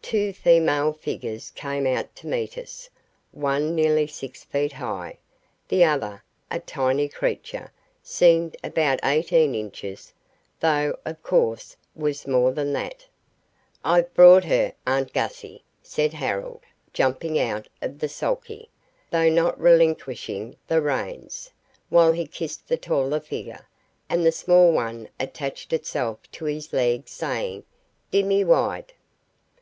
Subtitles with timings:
[0.00, 2.88] Two female figures came out to meet us
[3.30, 5.18] one nearly six feet high,
[5.68, 7.70] the other, a tiny creature,
[8.02, 10.14] seemed about eighteen inches,
[10.60, 13.04] though, of course, was more than that.
[13.84, 16.60] "I've brought her, aunt Gussie," said Harold,
[16.94, 18.70] jumping out of the sulky,
[19.10, 21.50] though not relinquishing the reins,
[21.90, 23.68] while he kissed the taller figure,
[24.08, 27.62] and the small one attached itself to his leg saying,
[28.10, 28.94] "Dimme wide."